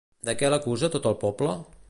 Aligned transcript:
De 0.29 0.33
què 0.39 0.49
l'acusa 0.53 0.91
tot 0.97 1.07
el 1.11 1.19
poble? 1.27 1.55